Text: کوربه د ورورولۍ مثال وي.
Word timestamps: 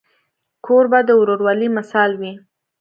کوربه 0.65 0.99
د 1.07 1.09
ورورولۍ 1.19 1.67
مثال 1.77 2.11
وي. 2.19 2.31